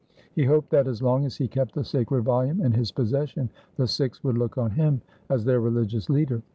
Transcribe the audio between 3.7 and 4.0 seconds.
the